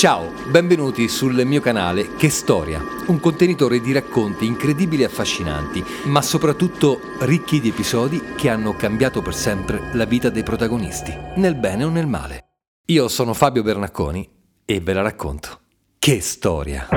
[0.00, 6.22] Ciao, benvenuti sul mio canale Che Storia, un contenitore di racconti incredibili e affascinanti, ma
[6.22, 11.84] soprattutto ricchi di episodi che hanno cambiato per sempre la vita dei protagonisti, nel bene
[11.84, 12.46] o nel male.
[12.86, 14.26] Io sono Fabio Bernacconi
[14.64, 15.60] e ve la racconto.
[15.98, 16.88] Che storia!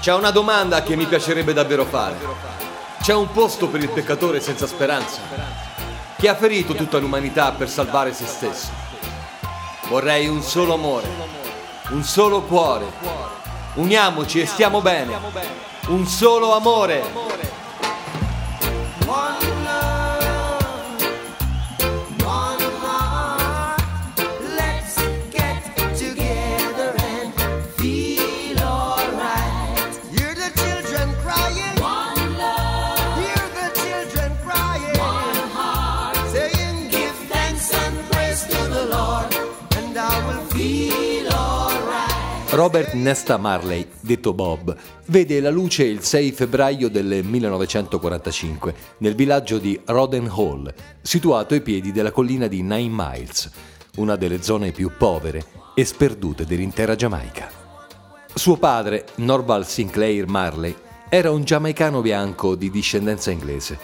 [0.00, 2.51] C'è una domanda che mi piacerebbe davvero fare.
[3.02, 5.20] C'è un posto per il peccatore senza speranza,
[6.16, 8.68] che ha ferito tutta l'umanità per salvare se stesso.
[9.88, 11.08] Vorrei un solo amore,
[11.88, 12.86] un solo cuore.
[13.74, 15.18] Uniamoci e stiamo bene.
[15.88, 17.02] Un solo amore.
[42.52, 49.56] Robert Nesta Marley, detto Bob, vede la luce il 6 febbraio del 1945 nel villaggio
[49.56, 53.50] di Roden Hall, situato ai piedi della collina di Nine Miles,
[53.96, 55.42] una delle zone più povere
[55.74, 57.48] e sperdute dell'intera Giamaica.
[58.34, 60.76] Suo padre, Norval Sinclair Marley,
[61.08, 63.78] era un giamaicano bianco di discendenza inglese.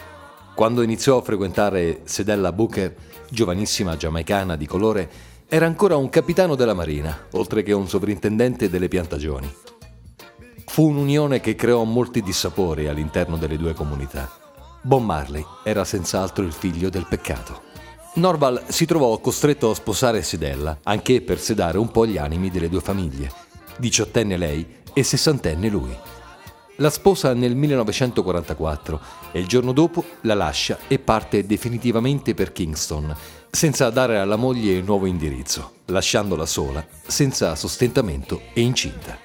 [0.53, 2.93] Quando iniziò a frequentare Sedella Booker,
[3.31, 5.09] giovanissima giamaicana di colore,
[5.51, 9.51] era ancora un capitano della marina, oltre che un sovrintendente delle piantagioni.
[10.67, 14.29] Fu un'unione che creò molti dissapori all'interno delle due comunità.
[14.83, 17.63] Bob Marley era senz'altro il figlio del peccato.
[18.15, 22.69] Norval si trovò costretto a sposare Sedella, anche per sedare un po' gli animi delle
[22.69, 23.31] due famiglie,
[23.79, 25.97] diciottenne lei e sessantenne lui.
[26.79, 29.01] La sposa nel 1944
[29.33, 33.13] e il giorno dopo la lascia e parte definitivamente per Kingston,
[33.51, 39.17] senza dare alla moglie il nuovo indirizzo, lasciandola sola, senza sostentamento e incinta.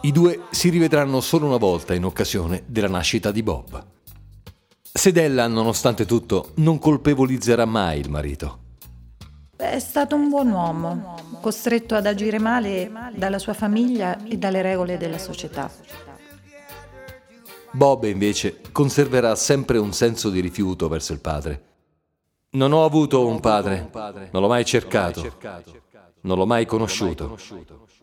[0.00, 3.84] I due si rivedranno solo una volta in occasione della nascita di Bob.
[4.80, 8.59] Sedella, nonostante tutto, non colpevolizzerà mai il marito.
[9.60, 14.96] È stato un buon uomo, costretto ad agire male dalla sua famiglia e dalle regole
[14.96, 15.70] della società.
[17.72, 21.68] Bob invece conserverà sempre un senso di rifiuto verso il padre
[22.52, 23.90] non ho avuto un padre,
[24.32, 25.36] non l'ho mai cercato,
[26.22, 27.36] non l'ho mai conosciuto.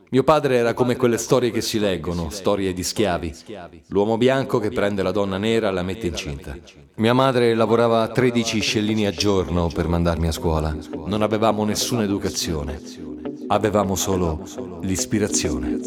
[0.09, 3.33] Mio padre era come quelle storie che si leggono, storie di schiavi.
[3.87, 6.55] L'uomo bianco che prende la donna nera e la mette incinta.
[6.95, 10.73] Mia madre lavorava 13 scellini a giorno per mandarmi a scuola.
[11.05, 12.79] Non avevamo nessuna educazione.
[13.47, 14.47] Avevamo solo
[14.81, 15.79] l'ispirazione.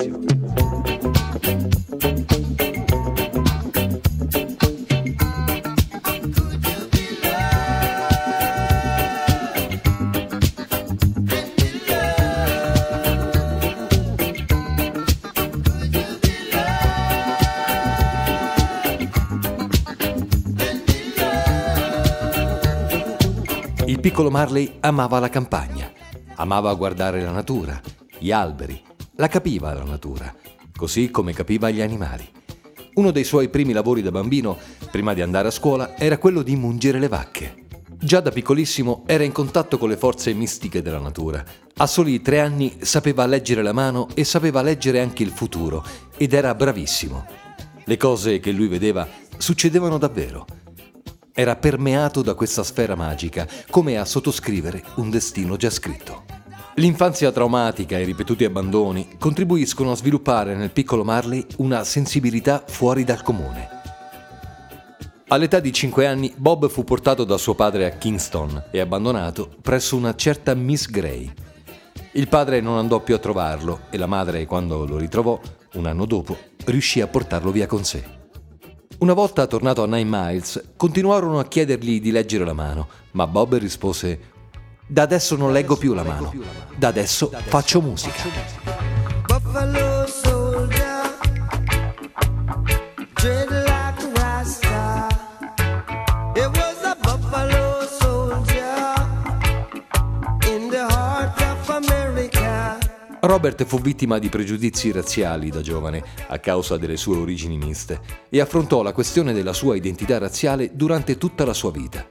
[24.21, 25.91] Piccolo Marley amava la campagna,
[26.35, 27.81] amava guardare la natura,
[28.19, 28.79] gli alberi,
[29.17, 30.35] la capiva la natura,
[30.77, 32.29] così come capiva gli animali.
[32.97, 34.59] Uno dei suoi primi lavori da bambino,
[34.91, 37.65] prima di andare a scuola, era quello di mungere le vacche.
[37.99, 41.43] Già da piccolissimo era in contatto con le forze mistiche della natura.
[41.79, 45.83] A soli tre anni sapeva leggere la mano e sapeva leggere anche il futuro
[46.19, 47.25] ed era bravissimo.
[47.85, 49.09] Le cose che lui vedeva
[49.39, 50.45] succedevano davvero
[51.41, 56.25] era permeato da questa sfera magica, come a sottoscrivere un destino già scritto.
[56.75, 63.05] L'infanzia traumatica e i ripetuti abbandoni contribuiscono a sviluppare nel piccolo Marley una sensibilità fuori
[63.05, 63.69] dal comune.
[65.29, 69.97] All'età di 5 anni Bob fu portato da suo padre a Kingston e abbandonato presso
[69.97, 71.33] una certa Miss Gray.
[72.13, 75.41] Il padre non andò più a trovarlo e la madre, quando lo ritrovò,
[75.75, 76.37] un anno dopo,
[76.67, 78.20] riuscì a portarlo via con sé.
[79.01, 83.57] Una volta tornato a Nine Miles, continuarono a chiedergli di leggere la mano, ma Bob
[83.57, 84.21] rispose:
[84.87, 86.35] Da adesso non leggo più la mano,
[86.77, 88.23] da adesso faccio musica.
[103.23, 108.01] Robert fu vittima di pregiudizi razziali da giovane a causa delle sue origini miste
[108.31, 112.07] e affrontò la questione della sua identità razziale durante tutta la sua vita.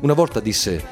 [0.00, 0.84] Una volta disse,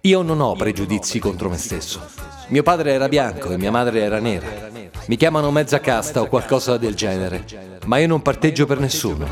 [0.00, 2.00] io non ho pregiudizi contro me stesso.
[2.48, 4.70] Mio padre era bianco e mia madre era nera.
[5.06, 7.44] Mi chiamano mezza casta o qualcosa del genere,
[7.86, 9.26] ma io non parteggio per nessuno,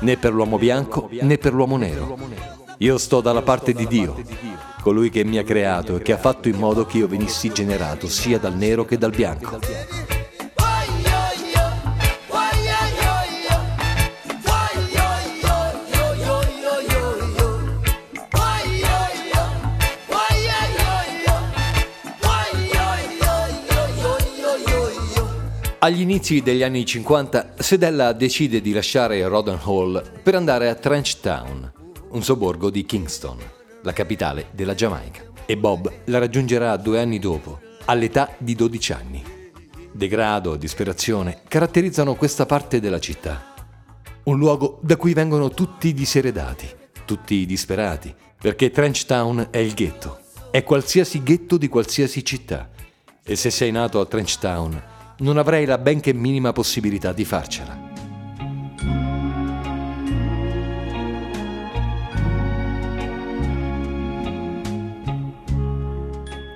[0.00, 2.18] né per l'uomo bianco né per l'uomo nero.
[2.78, 4.20] Io sto dalla parte di Dio,
[4.84, 8.06] colui che mi ha creato e che ha fatto in modo che io venissi generato
[8.06, 9.58] sia dal nero che dal bianco.
[25.78, 31.20] Agli inizi degli anni 50, Sedella decide di lasciare Roden Hall per andare a Trench
[31.20, 31.72] Town,
[32.10, 33.38] un sobborgo di Kingston,
[33.84, 35.22] la capitale della Giamaica.
[35.46, 39.22] E Bob la raggiungerà due anni dopo, all'età di 12 anni.
[39.92, 43.52] Degrado e disperazione caratterizzano questa parte della città.
[44.24, 46.66] Un luogo da cui vengono tutti diseredati,
[47.04, 50.20] tutti disperati, perché Trench Town è il ghetto,
[50.50, 52.70] è qualsiasi ghetto di qualsiasi città.
[53.22, 54.82] E se sei nato a Trench Town,
[55.18, 57.93] non avrei la benché minima possibilità di farcela.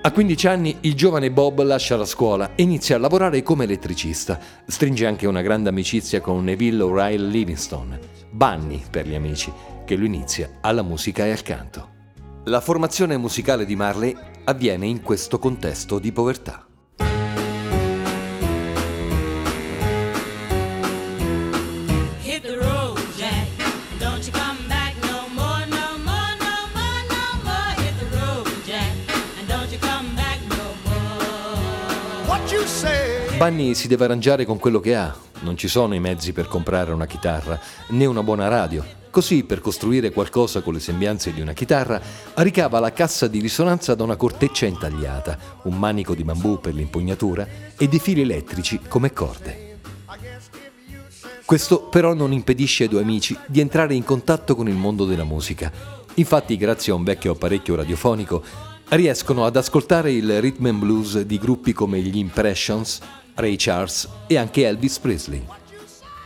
[0.09, 4.41] A 15 anni il giovane Bob lascia la scuola e inizia a lavorare come elettricista.
[4.67, 7.99] Stringe anche una grande amicizia con Neville O'Reilly Livingston,
[8.31, 9.53] Bunny per gli amici,
[9.85, 11.91] che lo inizia alla musica e al canto.
[12.45, 16.68] La formazione musicale di Marley avviene in questo contesto di povertà.
[33.39, 35.17] Bunny si deve arrangiare con quello che ha.
[35.43, 37.57] Non ci sono i mezzi per comprare una chitarra,
[37.91, 38.85] né una buona radio.
[39.11, 42.01] Così, per costruire qualcosa con le sembianze di una chitarra,
[42.35, 47.47] ricava la cassa di risonanza da una corteccia intagliata, un manico di bambù per l'impugnatura
[47.79, 49.79] e dei fili elettrici come corde.
[51.45, 55.23] Questo però non impedisce ai due amici di entrare in contatto con il mondo della
[55.23, 55.71] musica.
[56.15, 58.43] Infatti, grazie a un vecchio apparecchio radiofonico,
[58.89, 63.01] riescono ad ascoltare il rhythm and blues di gruppi come gli Impressions,
[63.39, 65.47] Ray Charles e anche Elvis Presley.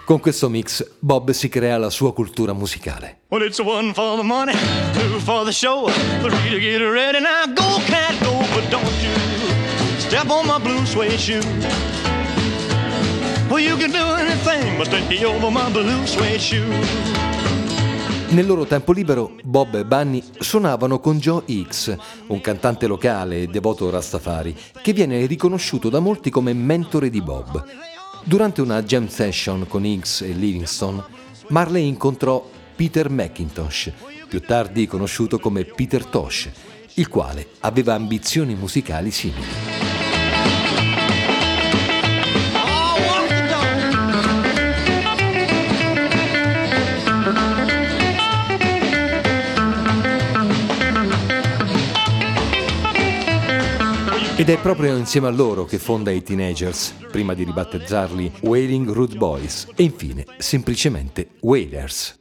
[0.04, 3.20] Con questo mix Bob si crea la sua cultura musicale.
[3.28, 4.54] Well, it's one for the money,
[4.94, 5.88] two for the show,
[6.22, 7.20] three to get ready.
[7.20, 11.42] Now go, cat, go, but don't you step on my blue suede shoe.
[13.48, 17.21] Well, you can do anything but stay over my blue suede shoe.
[18.32, 21.94] Nel loro tempo libero, Bob e Bunny suonavano con Joe Hicks,
[22.28, 27.62] un cantante locale e devoto Rastafari, che viene riconosciuto da molti come mentore di Bob.
[28.24, 31.04] Durante una jam session con Hicks e Livingston,
[31.48, 32.42] Marley incontrò
[32.74, 33.92] Peter McIntosh,
[34.26, 36.48] più tardi conosciuto come Peter Tosh,
[36.94, 39.91] il quale aveva ambizioni musicali simili.
[54.42, 59.16] Ed è proprio insieme a loro che fonda i Teenagers, prima di ribattezzarli Wailing Root
[59.16, 62.18] Boys e infine semplicemente Wailers.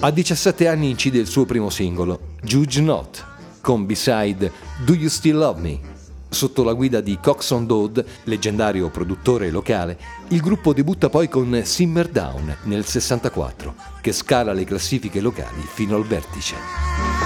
[0.00, 3.24] A 17 anni incide il suo primo singolo, Judge Not,
[3.60, 4.50] con B-side
[4.84, 5.97] Do You Still Love Me?
[6.30, 12.08] Sotto la guida di Coxon Dodd, leggendario produttore locale, il gruppo debutta poi con Simmer
[12.08, 17.17] Down nel 64, che scala le classifiche locali fino al vertice.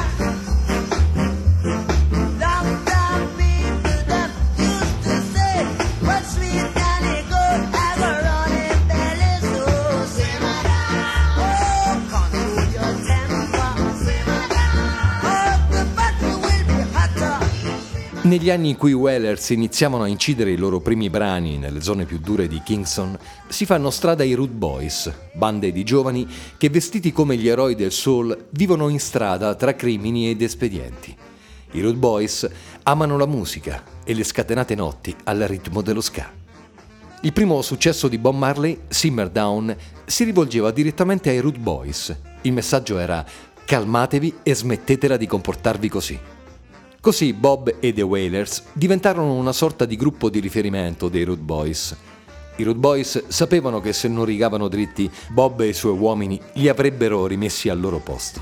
[18.33, 22.07] Negli anni in cui i Whalers iniziavano a incidere i loro primi brani nelle zone
[22.07, 23.15] più dure di Kingston,
[23.47, 27.93] si fanno strada i Root Boys, bande di giovani che vestiti come gli eroi del
[27.93, 31.15] soul vivono in strada tra crimini ed espedienti.
[31.73, 32.49] I Root Boys
[32.85, 36.33] amano la musica e le scatenate notti al ritmo dello ska.
[37.21, 42.17] Il primo successo di Bob Marley, Simmer Down, si rivolgeva direttamente ai Root Boys.
[42.41, 43.23] Il messaggio era
[43.63, 46.19] calmatevi e smettetela di comportarvi così.
[47.03, 51.97] Così Bob e The Wailers diventarono una sorta di gruppo di riferimento dei Root Boys.
[52.55, 56.69] I Root Boys sapevano che se non rigavano dritti, Bob e i suoi uomini li
[56.69, 58.41] avrebbero rimessi al loro posto.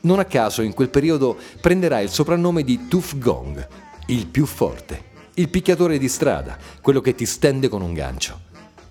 [0.00, 3.68] Non a caso in quel periodo prenderà il soprannome di Tooth Gong,
[4.06, 5.10] il più forte.
[5.34, 8.50] il picchiatore di strada, quello che ti stende con un gancio.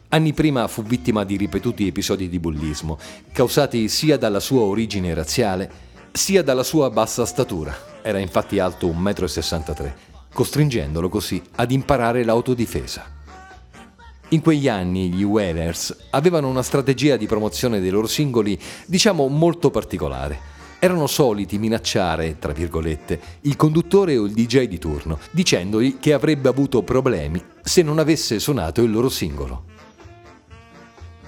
[0.09, 2.97] Anni prima fu vittima di ripetuti episodi di bullismo,
[3.31, 7.75] causati sia dalla sua origine razziale, sia dalla sua bassa statura.
[8.01, 9.91] Era infatti alto 1,63 m,
[10.33, 13.19] costringendolo così ad imparare l'autodifesa.
[14.29, 19.69] In quegli anni gli Whalers avevano una strategia di promozione dei loro singoli, diciamo, molto
[19.71, 20.59] particolare.
[20.79, 26.49] Erano soliti minacciare, tra virgolette, il conduttore o il DJ di turno, dicendogli che avrebbe
[26.49, 29.65] avuto problemi se non avesse suonato il loro singolo.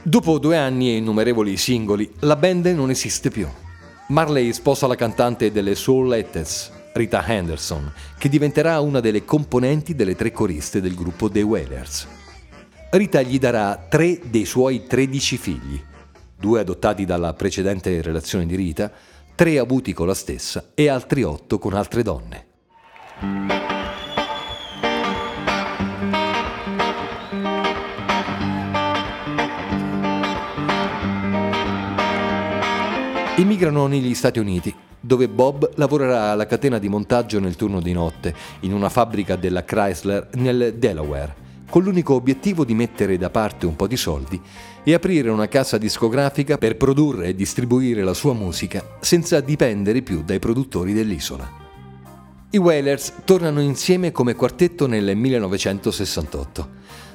[0.02, 3.48] Dopo due anni e innumerevoli singoli, la band non esiste più.
[4.14, 10.16] Marley sposa la cantante delle Soul Letters, Rita Henderson, che diventerà una delle componenti delle
[10.16, 12.08] tre coriste del gruppo The Wailers.
[12.92, 15.84] Rita gli darà tre dei suoi 13 figli,
[16.38, 18.92] due adottati dalla precedente relazione di Rita,
[19.34, 23.63] tre avuti con la stessa e altri otto con altre donne.
[33.44, 38.34] Emigrano negli Stati Uniti, dove Bob lavorerà alla catena di montaggio nel turno di notte,
[38.62, 43.76] in una fabbrica della Chrysler nel Delaware con l'unico obiettivo di mettere da parte un
[43.76, 44.40] po' di soldi
[44.84, 50.24] e aprire una casa discografica per produrre e distribuire la sua musica senza dipendere più
[50.24, 51.52] dai produttori dell'isola.
[52.52, 56.70] I Wailers tornano insieme come quartetto nel 1968,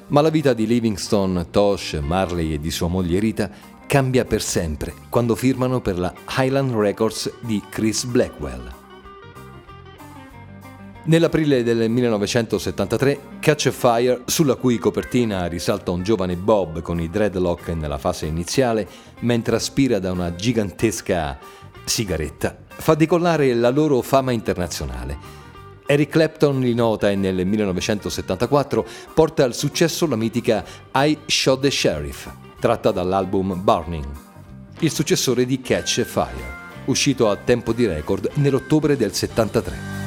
[0.09, 3.49] ma la vita di Livingston, Tosh, Marley e di sua moglie Rita
[3.89, 8.71] cambia per sempre quando firmano per la Highland Records di Chris Blackwell.
[11.05, 17.09] Nell'aprile del 1973, Catch a Fire, sulla cui copertina risalta un giovane Bob con i
[17.09, 18.87] dreadlock nella fase iniziale,
[19.21, 21.39] mentre aspira da una gigantesca
[21.83, 25.17] sigaretta, fa decollare la loro fama internazionale.
[25.87, 31.71] Eric Clapton li nota e nel 1974 porta al successo la mitica I Shot the
[31.71, 34.05] Sheriff, tratta dall'album Burning,
[34.79, 39.98] il successore di Catch a Fire, uscito a tempo di record nell'ottobre del 73.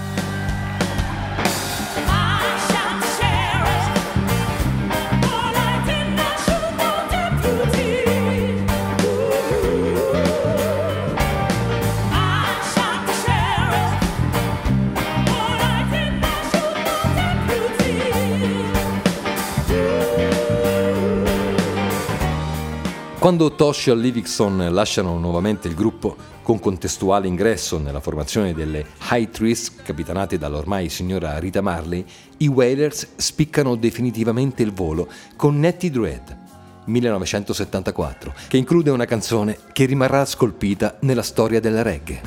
[23.43, 29.31] Quando Tosh e Livingston lasciano nuovamente il gruppo, con contestuale ingresso nella formazione delle High
[29.31, 32.05] Trees capitanate dall'ormai signora Rita Marley,
[32.37, 36.39] i Wailers spiccano definitivamente il volo con Nettie Dread,
[36.85, 42.21] 1974, che include una canzone che rimarrà scolpita nella storia della reggae.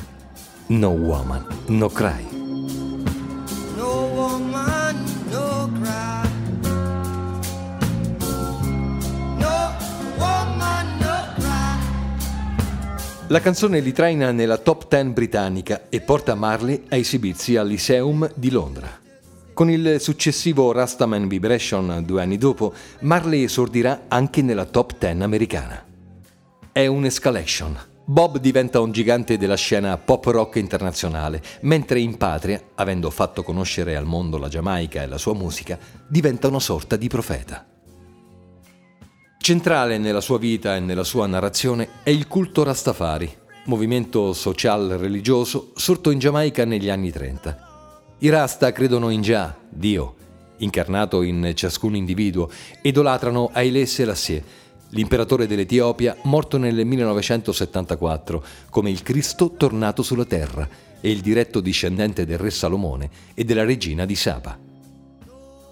[0.66, 2.35] No Woman, No Cry.
[13.28, 18.30] La canzone li traina nella top 10 britannica e porta Marley a esibirsi al Lyceum
[18.36, 18.88] di Londra.
[19.52, 25.84] Con il successivo Rastaman Vibration due anni dopo, Marley esordirà anche nella top 10 americana.
[26.70, 27.76] È un'escalation.
[28.04, 33.96] Bob diventa un gigante della scena pop rock internazionale, mentre in patria, avendo fatto conoscere
[33.96, 37.66] al mondo la Giamaica e la sua musica, diventa una sorta di profeta.
[39.46, 43.32] Centrale nella sua vita e nella sua narrazione è il culto Rastafari,
[43.66, 48.16] movimento social-religioso sorto in Giamaica negli anni 30.
[48.18, 50.16] I Rasta credono in Jah, Dio,
[50.56, 52.50] incarnato in ciascun individuo,
[52.82, 54.42] idolatrano Haile Selassie,
[54.88, 60.68] l'imperatore dell'Etiopia morto nel 1974 come il Cristo tornato sulla terra
[61.00, 64.65] e il diretto discendente del re Salomone e della regina di Saba.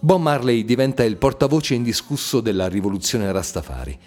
[0.04, 3.99] Bob Marley diventa il portavoce indiscusso della rivoluzione Rastafari.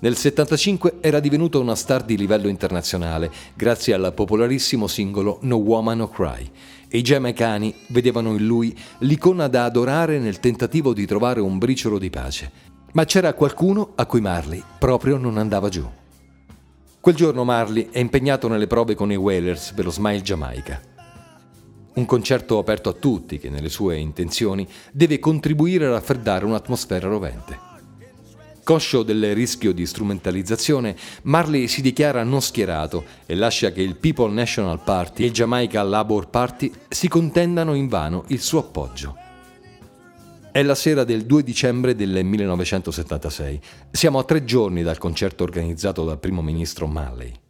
[0.00, 5.98] Nel 75 era divenuto una star di livello internazionale grazie al popolarissimo singolo No Woman
[5.98, 6.50] No Cry
[6.88, 12.00] e i giamaicani vedevano in lui l'icona da adorare nel tentativo di trovare un briciolo
[12.00, 12.50] di pace.
[12.94, 15.88] Ma c'era qualcuno a cui Marley proprio non andava giù.
[17.00, 20.87] Quel giorno Marley è impegnato nelle prove con i Whalers per lo Smile Jamaica.
[21.98, 27.58] Un concerto aperto a tutti che nelle sue intenzioni deve contribuire a raffreddare un'atmosfera rovente.
[28.62, 34.32] Conscio del rischio di strumentalizzazione, Marley si dichiara non schierato e lascia che il People
[34.32, 39.16] National Party e il Jamaica Labour Party si contendano invano il suo appoggio.
[40.52, 43.60] È la sera del 2 dicembre del 1976.
[43.90, 47.46] Siamo a tre giorni dal concerto organizzato dal primo ministro Marley.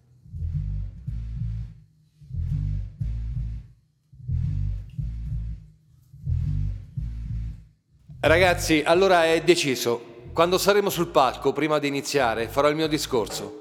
[8.28, 10.26] Ragazzi, allora è deciso.
[10.34, 13.56] Quando saremo sul palco, prima di iniziare, farò il mio discorso.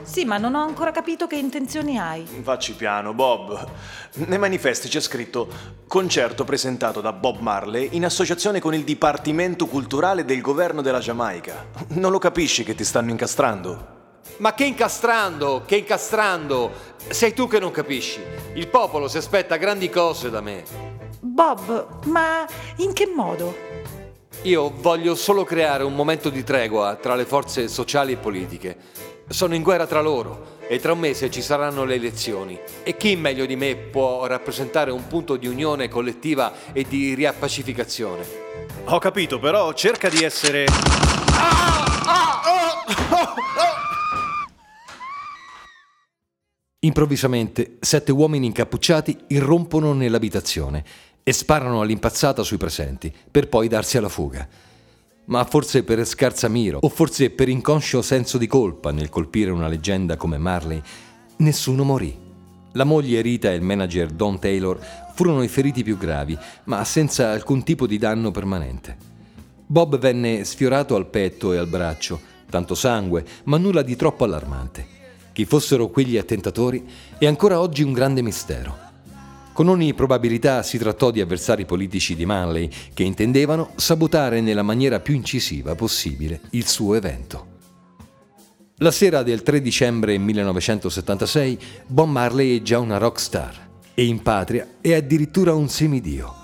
[0.00, 2.24] Sì, ma non ho ancora capito che intenzioni hai.
[2.24, 3.62] Facci piano, Bob.
[4.14, 5.48] Nei manifesti c'è scritto
[5.86, 11.66] concerto presentato da Bob Marley in associazione con il Dipartimento Culturale del Governo della Giamaica.
[11.88, 13.98] Non lo capisci che ti stanno incastrando?
[14.38, 16.70] Ma che incastrando, che incastrando!
[17.06, 18.22] Sei tu che non capisci.
[18.54, 20.64] Il popolo si aspetta grandi cose da me.
[21.20, 23.69] Bob, ma in che modo?
[24.44, 28.74] Io voglio solo creare un momento di tregua tra le forze sociali e politiche.
[29.28, 32.58] Sono in guerra tra loro e tra un mese ci saranno le elezioni.
[32.82, 38.24] E chi meglio di me può rappresentare un punto di unione collettiva e di riappacificazione?
[38.86, 40.64] Ho capito, però cerca di essere...
[46.82, 50.82] Improvvisamente, sette uomini incappucciati irrompono nell'abitazione
[51.22, 54.46] e sparano all'impazzata sui presenti, per poi darsi alla fuga.
[55.26, 59.68] Ma forse per scarsa miro, o forse per inconscio senso di colpa nel colpire una
[59.68, 60.80] leggenda come Marley,
[61.36, 62.28] nessuno morì.
[62.72, 64.78] La moglie Rita e il manager Don Taylor
[65.14, 68.96] furono i feriti più gravi, ma senza alcun tipo di danno permanente.
[69.66, 74.98] Bob venne sfiorato al petto e al braccio, tanto sangue, ma nulla di troppo allarmante.
[75.32, 76.84] Chi fossero quegli attentatori
[77.18, 78.89] è ancora oggi un grande mistero.
[79.60, 85.00] Con ogni probabilità si trattò di avversari politici di Manley che intendevano sabotare nella maniera
[85.00, 87.58] più incisiva possibile il suo evento.
[88.76, 94.22] La sera del 3 dicembre 1976 Bob Marley è già una rock star e in
[94.22, 96.34] patria è addirittura un semidio.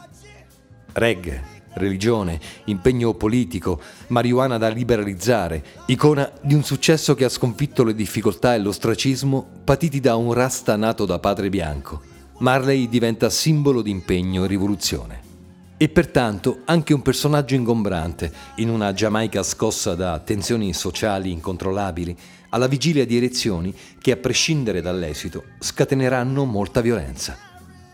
[0.93, 1.43] Reggae,
[1.73, 8.55] religione, impegno politico, marijuana da liberalizzare, icona di un successo che ha sconfitto le difficoltà
[8.55, 14.45] e l'ostracismo patiti da un rasta nato da padre bianco Marley diventa simbolo di impegno
[14.45, 15.21] e rivoluzione.
[15.79, 22.17] E pertanto anche un personaggio ingombrante in una Giamaica scossa da tensioni sociali incontrollabili,
[22.51, 27.37] alla vigilia di elezioni che, a prescindere dall'esito, scateneranno molta violenza.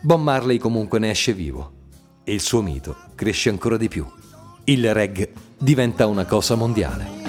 [0.01, 1.73] Bob Marley comunque ne esce vivo
[2.25, 4.07] e il suo mito cresce ancora di più.
[4.65, 7.22] Il reggae diventa una cosa mondiale.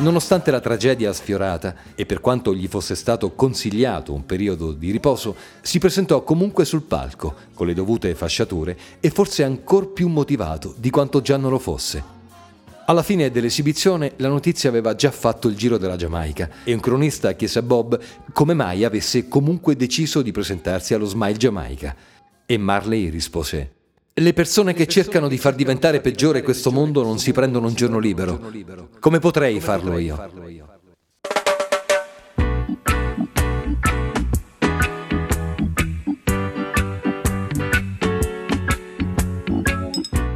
[0.00, 5.36] Nonostante la tragedia sfiorata e per quanto gli fosse stato consigliato un periodo di riposo,
[5.60, 10.88] si presentò comunque sul palco, con le dovute fasciature e forse ancor più motivato di
[10.88, 12.02] quanto già non lo fosse.
[12.86, 17.34] Alla fine dell'esibizione la notizia aveva già fatto il giro della Giamaica e un cronista
[17.34, 18.00] chiese a Bob
[18.32, 21.94] come mai avesse comunque deciso di presentarsi allo Smile Jamaica.
[22.46, 23.79] E Marley rispose
[24.12, 27.98] le persone che cercano di far diventare peggiore questo mondo non si prendono un giorno
[27.98, 28.50] libero.
[28.98, 30.68] Come potrei farlo io?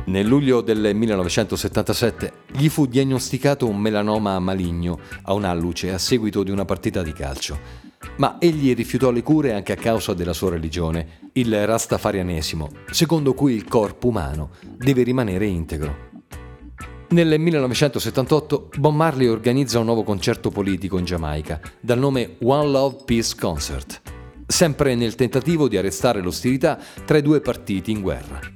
[0.07, 6.45] Nel luglio del 1977 gli fu diagnosticato un melanoma maligno a un alluce a seguito
[6.45, 7.84] di una partita di calcio
[8.17, 13.55] ma egli rifiutò le cure anche a causa della sua religione, il rastafarianesimo, secondo cui
[13.55, 16.13] il corpo umano deve rimanere integro.
[17.09, 23.05] Nel 1978 Bob Marley organizza un nuovo concerto politico in Giamaica, dal nome One Love
[23.05, 24.01] Peace Concert,
[24.47, 28.54] sempre nel tentativo di arrestare l'ostilità tra i due partiti in guerra.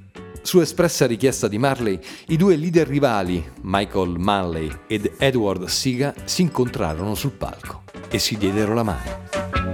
[0.48, 6.40] Su espressa richiesta di Marley, i due leader rivali, Michael Manley ed Edward Siga, si
[6.40, 9.26] incontrarono sul palco e si diedero la mano.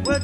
[0.04, 0.20] Well,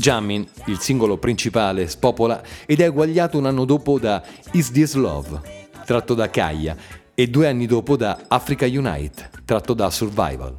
[0.00, 5.40] Jammin, il singolo principale, spopola ed è eguagliato un anno dopo da Is This Love,
[5.84, 6.76] tratto da Kaya,
[7.14, 10.56] e due anni dopo da Africa Unite, tratto da Survival.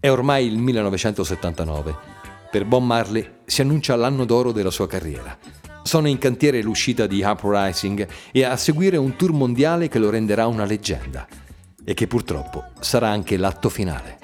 [0.00, 2.16] È ormai il 1979.
[2.50, 5.36] Per Bob Marley si annuncia l'anno d'oro della sua carriera.
[5.88, 10.46] Sono in cantiere l'uscita di Uprising e a seguire un tour mondiale che lo renderà
[10.46, 11.26] una leggenda
[11.82, 14.18] e che purtroppo sarà anche l'atto finale.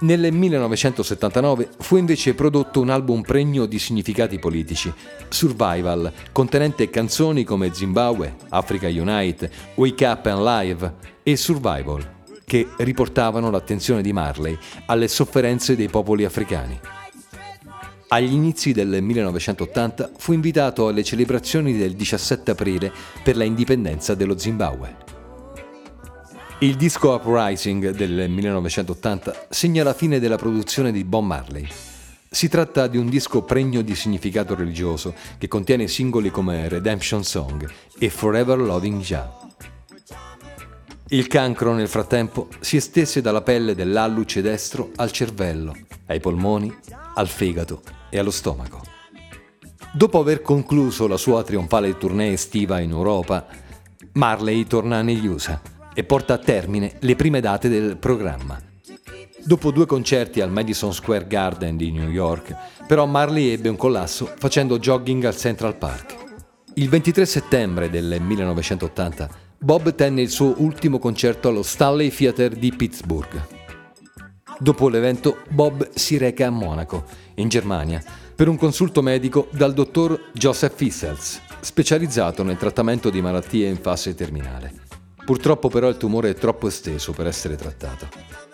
[0.00, 4.92] Nel 1979 fu invece prodotto un album pregno di significati politici,
[5.28, 13.50] Survival, contenente canzoni come Zimbabwe, Africa Unite, Wake Up and Live e Survival, che riportavano
[13.50, 16.93] l'attenzione di Marley alle sofferenze dei popoli africani.
[18.08, 24.38] Agli inizi del 1980 fu invitato alle celebrazioni del 17 aprile per la indipendenza dello
[24.38, 24.96] Zimbabwe.
[26.60, 31.66] Il disco Uprising del 1980 segna la fine della produzione di Bob Marley.
[32.30, 37.68] Si tratta di un disco pregno di significato religioso che contiene singoli come Redemption Song
[37.98, 39.42] e Forever Loving Jah.
[41.08, 46.74] Il cancro nel frattempo si estese dalla pelle dell'alluce destro al cervello, ai polmoni,
[47.14, 48.82] al fegato e allo stomaco.
[49.92, 53.46] Dopo aver concluso la sua trionfale tournée estiva in Europa,
[54.14, 55.60] Marley torna negli USA
[55.94, 58.60] e porta a termine le prime date del programma.
[59.44, 64.32] Dopo due concerti al Madison Square Garden di New York, però Marley ebbe un collasso
[64.36, 66.16] facendo jogging al Central Park.
[66.74, 72.72] Il 23 settembre del 1980 Bob tenne il suo ultimo concerto allo Stanley Theatre di
[72.72, 73.63] Pittsburgh.
[74.58, 78.02] Dopo l'evento, Bob si reca a Monaco, in Germania,
[78.34, 84.14] per un consulto medico dal dottor Joseph Fissels, specializzato nel trattamento di malattie in fase
[84.14, 84.72] terminale.
[85.24, 88.08] Purtroppo però il tumore è troppo esteso per essere trattato.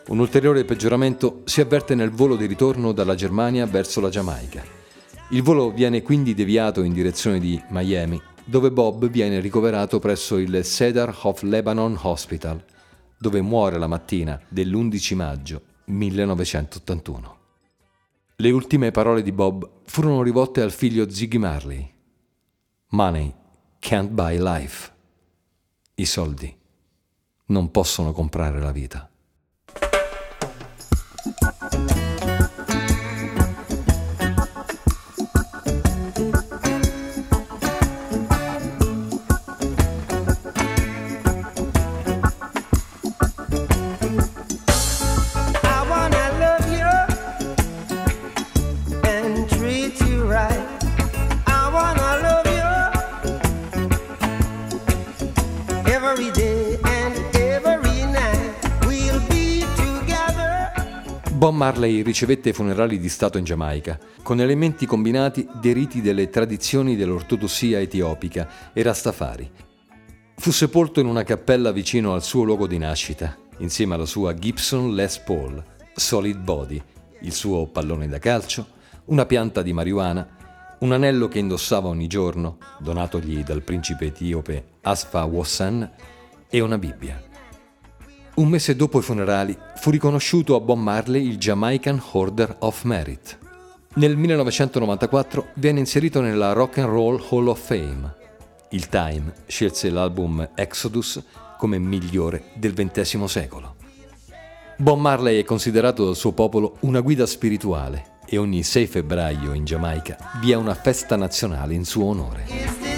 [0.09, 4.63] Un ulteriore peggioramento si avverte nel volo di ritorno dalla Germania verso la Giamaica.
[5.31, 10.65] Il volo viene quindi deviato in direzione di Miami dove Bob viene ricoverato presso il
[10.65, 12.61] Cedar of Lebanon Hospital,
[13.17, 17.38] dove muore la mattina dell'11 maggio 1981.
[18.37, 21.92] Le ultime parole di Bob furono rivolte al figlio Ziggy Marley.
[22.88, 23.35] Money
[23.79, 24.92] can't buy life.
[25.94, 26.59] I soldi
[27.46, 29.10] non possono comprare la vita.
[61.70, 67.78] Marley ricevette funerali di Stato in Giamaica, con elementi combinati dei riti delle tradizioni dell'ortodossia
[67.78, 69.48] etiopica e Rastafari.
[70.35, 74.96] Fu sepolto in una cappella vicino al suo luogo di nascita, insieme alla sua Gibson
[74.96, 75.62] Les Paul,
[75.94, 76.83] Solid Body,
[77.20, 78.66] il suo pallone da calcio,
[79.04, 85.22] una pianta di marijuana, un anello che indossava ogni giorno, donatogli dal principe etiope Asfa
[85.22, 85.88] Wassan,
[86.48, 87.30] e una Bibbia.
[88.40, 93.37] Un mese dopo i funerali fu riconosciuto a Bob Marley il Jamaican Order of Merit.
[93.96, 98.14] Nel 1994 viene inserito nella Rock and Roll Hall of Fame.
[98.70, 101.22] Il Time scelse l'album Exodus
[101.59, 103.74] come migliore del XX secolo.
[104.79, 109.66] Bob Marley è considerato dal suo popolo una guida spirituale e ogni 6 febbraio in
[109.66, 112.89] Giamaica vi è una festa nazionale in suo onore.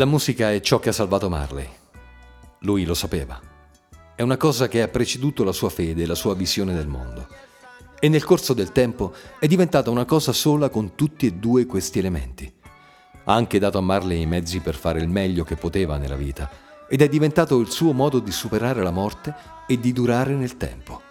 [0.00, 1.68] La musica è ciò che ha salvato Marley.
[2.60, 3.38] Lui lo sapeva.
[4.16, 7.28] È una cosa che ha preceduto la sua fede e la sua visione del mondo.
[8.00, 11.98] E nel corso del tempo è diventata una cosa sola con tutti e due questi
[11.98, 12.50] elementi.
[13.24, 16.50] Ha anche dato a Marley i mezzi per fare il meglio che poteva nella vita
[16.88, 19.34] ed è diventato il suo modo di superare la morte
[19.66, 21.02] e di durare nel tempo.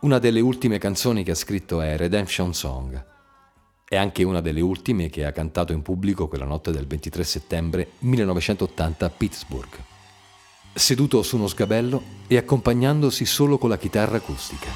[0.00, 3.17] Una delle ultime canzoni che ha scritto è Redemption Song
[3.88, 7.92] è anche una delle ultime che ha cantato in pubblico quella notte del 23 settembre
[8.00, 9.82] 1980 a Pittsburgh,
[10.74, 14.68] seduto su uno sgabello e accompagnandosi solo con la chitarra acustica.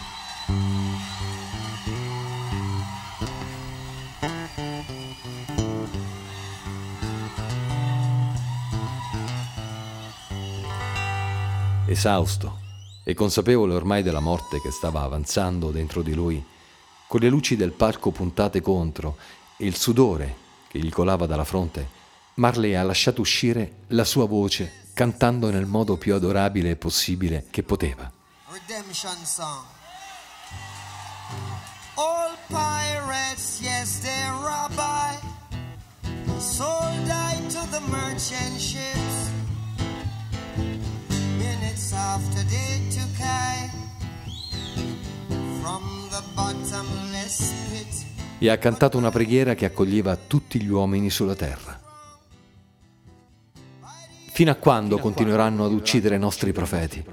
[11.86, 12.60] Esausto
[13.04, 16.42] e consapevole ormai della morte che stava avanzando dentro di lui,
[17.12, 19.18] con le luci del palco puntate contro
[19.58, 20.34] e il sudore
[20.66, 21.86] che gli colava dalla fronte,
[22.36, 28.10] Marley ha lasciato uscire la sua voce cantando nel modo più adorabile possibile che poteva.
[28.48, 29.62] Redemption song.
[31.96, 35.18] All pirates, yes, they rabbi,
[36.38, 39.30] sold I to the merchant ships.
[41.36, 43.61] Minutes after they took I
[48.38, 51.80] E ha cantato una preghiera che accoglieva tutti gli uomini sulla terra.
[54.32, 57.04] Fino a quando continueranno ad uccidere i nostri profeti,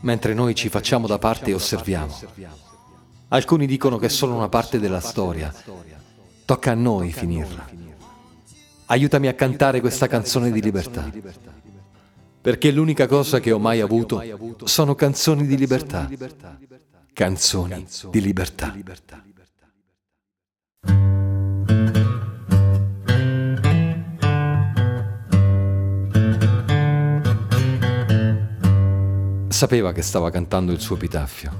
[0.00, 2.18] mentre noi ci facciamo da parte e osserviamo?
[3.28, 5.52] Alcuni dicono che è solo una parte della storia.
[6.44, 7.68] Tocca a noi finirla.
[8.86, 11.10] Aiutami a cantare questa canzone di libertà.
[12.40, 14.22] Perché l'unica cosa che ho mai avuto
[14.62, 16.08] sono canzoni di libertà.
[17.12, 18.72] Canzoni di libertà.
[29.56, 31.50] Sapeva che stava cantando il suo epitaffio.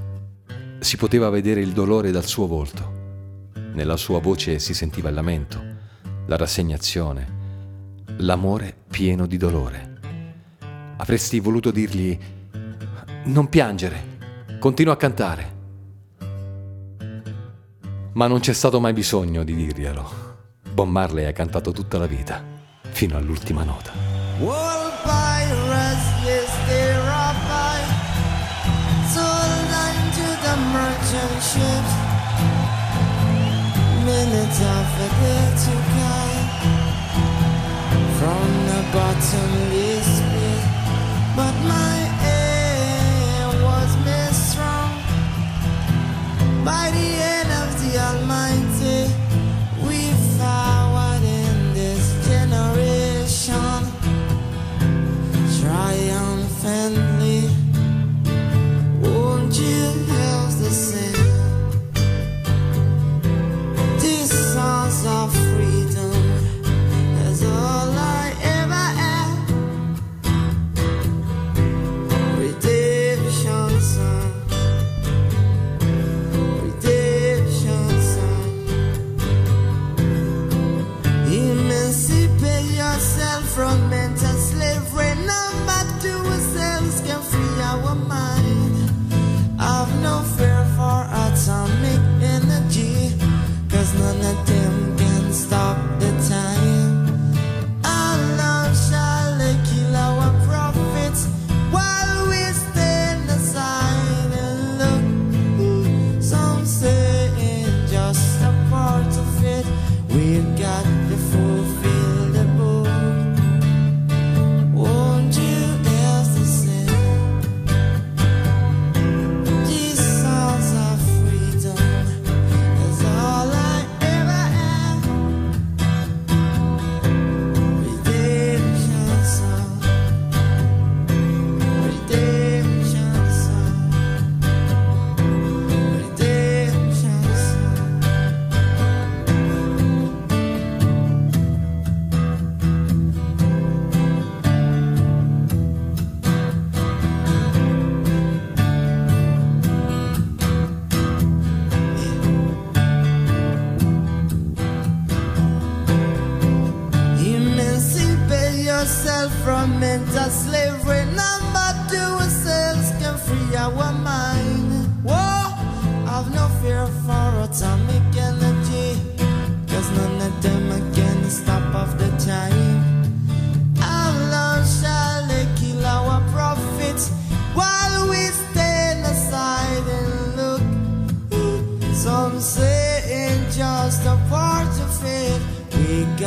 [0.77, 3.49] Si poteva vedere il dolore dal suo volto.
[3.73, 5.59] Nella sua voce si sentiva il lamento,
[6.27, 9.97] la rassegnazione, l'amore pieno di dolore.
[10.97, 12.15] Avresti voluto dirgli
[13.23, 14.19] non piangere,
[14.59, 15.55] continua a cantare.
[18.13, 20.11] Ma non c'è stato mai bisogno di dirglielo.
[20.71, 22.43] Bob Marley ha cantato tutta la vita,
[22.91, 24.76] fino all'ultima nota.
[34.97, 36.06] Forget to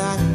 [0.00, 0.29] got